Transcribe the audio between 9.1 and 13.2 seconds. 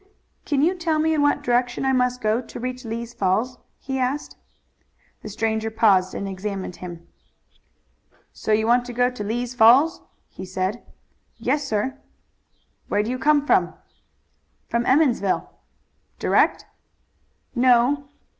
to Lee's Falls?" he said. "Yes, sir." "Where do you